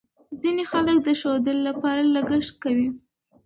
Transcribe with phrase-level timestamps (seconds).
[0.41, 2.89] ځینې خلک د ښودلو لپاره لګښت کوي.